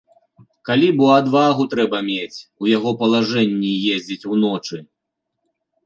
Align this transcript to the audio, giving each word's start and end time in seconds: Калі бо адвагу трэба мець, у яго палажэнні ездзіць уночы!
Калі 0.69 0.87
бо 1.01 1.09
адвагу 1.17 1.67
трэба 1.75 1.99
мець, 2.09 2.39
у 2.65 2.73
яго 2.77 2.89
палажэнні 3.05 3.73
ездзіць 3.95 4.23
уночы! 4.35 4.77